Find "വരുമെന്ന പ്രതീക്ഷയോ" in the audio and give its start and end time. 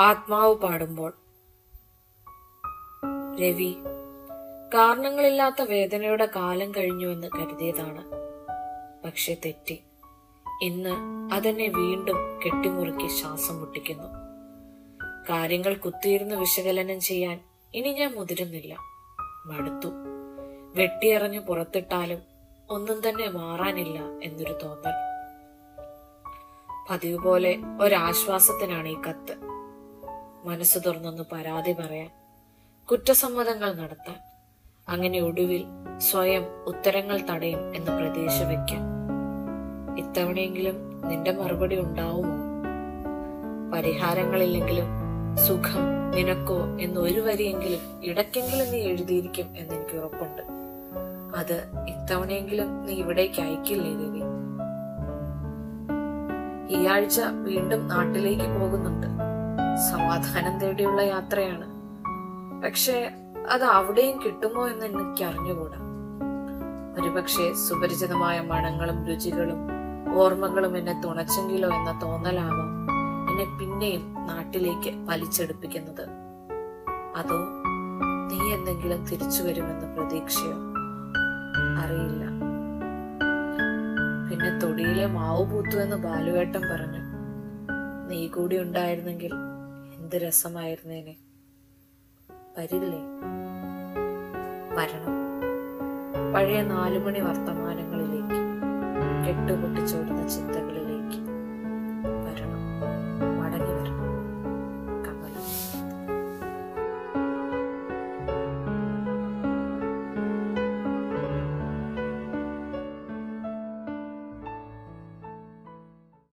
79.42-80.54